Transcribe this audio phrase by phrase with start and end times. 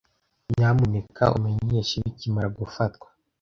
[0.53, 3.07] Nyamuneka umenyeshe bikimara gufatwa.